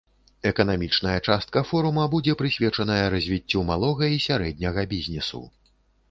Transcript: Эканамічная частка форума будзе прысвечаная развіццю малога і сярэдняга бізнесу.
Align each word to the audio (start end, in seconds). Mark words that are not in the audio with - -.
Эканамічная 0.51 1.17
частка 1.33 1.61
форума 1.71 2.05
будзе 2.13 2.33
прысвечаная 2.39 3.03
развіццю 3.15 3.59
малога 3.67 4.09
і 4.15 4.23
сярэдняга 4.27 4.87
бізнесу. 4.95 5.43